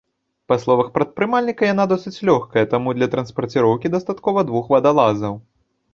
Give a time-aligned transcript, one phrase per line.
[0.51, 5.33] Па словах прадпрымальніка, яна досыць лёгкая, таму для транспарціроўкі дастаткова двух вадалазаў.